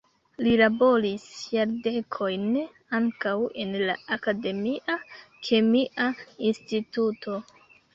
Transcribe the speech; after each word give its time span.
Li 0.45 0.53
laboris 0.61 1.25
jardekojn 1.55 2.49
ankaŭ 3.03 3.37
en 3.67 3.79
la 3.87 3.99
akademia 4.19 5.01
kemia 5.29 6.13
instituto. 6.53 7.43